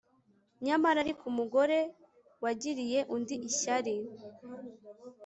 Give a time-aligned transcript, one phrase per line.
[0.65, 1.79] nyamara ariko, umugore
[2.43, 3.95] wagiriye undi ishyari